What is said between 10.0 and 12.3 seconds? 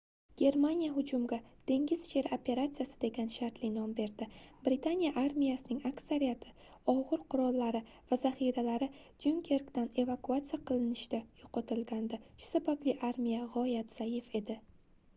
evakuatsiya qilinishda yoʻqotilgandi